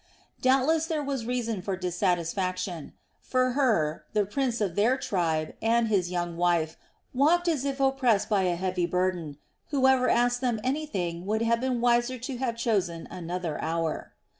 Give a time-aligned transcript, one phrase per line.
[0.41, 6.09] Doubtless there was reason for dissatisfaction; for Hur, the prince of their tribe, and his
[6.09, 6.75] young wife
[7.13, 9.37] walked as if oppressed by a heavy burden;
[9.69, 14.13] whoever asked them anything would have been wiser to have chosen another hour.